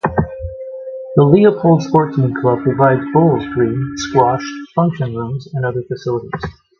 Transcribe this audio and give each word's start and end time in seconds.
The 1.15 1.23
Leopold 1.23 1.81
Sportsmans 1.83 2.41
Club 2.41 2.63
provides 2.63 3.03
bowls 3.13 3.45
green, 3.53 3.91
squash, 3.97 4.41
function 4.73 5.15
rooms 5.15 5.47
and 5.53 5.63
other 5.63 5.83
facilities. 5.83 6.41